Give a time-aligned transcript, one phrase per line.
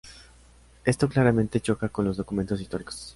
[0.83, 3.07] Esto claramente choca con los documentos históricos.